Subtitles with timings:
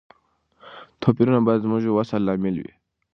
[1.01, 2.73] توپیرونه باید زموږ د وصل لامل وي.